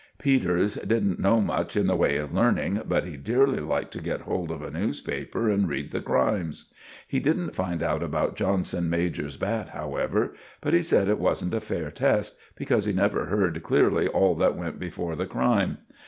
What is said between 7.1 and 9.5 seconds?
didn't find out about Johnson major's